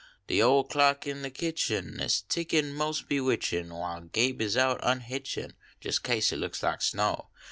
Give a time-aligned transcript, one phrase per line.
[0.29, 5.51] De ole clock in de kitchen Is tickin inos bevvitchin, While (kibe is out unhitchin
[5.79, 7.29] Just kase it looks like snow.